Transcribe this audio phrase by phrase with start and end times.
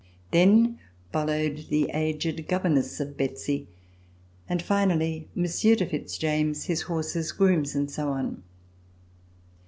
[0.31, 0.79] Then
[1.13, 3.67] followed the aged governess of Betsy
[4.49, 8.41] and finally Monsieur de Fitz James, his horses, grooms and so on.